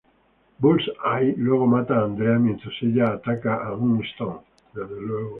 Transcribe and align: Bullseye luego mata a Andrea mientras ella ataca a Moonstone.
Bullseye 0.59 1.35
luego 1.37 1.67
mata 1.67 1.95
a 1.99 2.05
Andrea 2.05 2.39
mientras 2.39 2.73
ella 2.81 3.13
ataca 3.13 3.67
a 3.67 3.75
Moonstone. 3.75 4.39